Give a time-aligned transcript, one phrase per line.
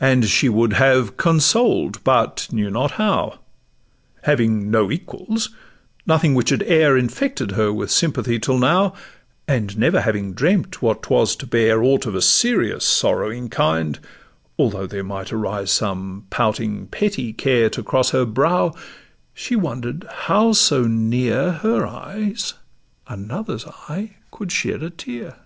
[0.00, 3.38] And she would have consoled, but knew not how:
[4.24, 5.50] Having no equals,
[6.04, 8.94] nothing which had e'er Infected her with sympathy till now,
[9.46, 14.00] And never having dreamt what 'twas to bear Aught of a serious, sorrowing kind,
[14.58, 18.74] although There might arise some pouting petty care To cross her brow,
[19.34, 22.54] she wonder'd how so near Her eyes
[23.06, 25.36] another's eye could shed a tear.